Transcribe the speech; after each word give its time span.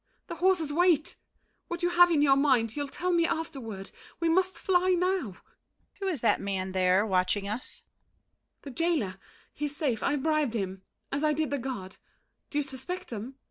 The 0.25 0.37
horses 0.37 0.73
wait. 0.73 1.15
What 1.67 1.83
you 1.83 1.91
have 1.91 2.09
in 2.09 2.23
your 2.23 2.35
mind, 2.35 2.75
You'll 2.75 2.87
tell 2.87 3.11
me 3.11 3.27
afterward. 3.27 3.91
We 4.19 4.29
must 4.29 4.57
fly 4.57 4.95
now. 4.97 5.25
DIDIER. 5.33 5.41
Who 5.99 6.07
is 6.07 6.21
that 6.21 6.41
man 6.41 6.71
there 6.71 7.05
watching 7.05 7.47
us? 7.47 7.83
MARION. 7.85 8.57
The 8.63 8.71
jailer. 8.71 9.15
He's 9.53 9.77
safe; 9.77 10.01
I 10.01 10.15
bribed 10.15 10.55
him, 10.55 10.81
as 11.11 11.23
I 11.23 11.33
did 11.33 11.51
the 11.51 11.59
guard. 11.59 11.97
Do 12.49 12.57
you 12.57 12.63
suspect 12.63 13.09
them? 13.09 13.35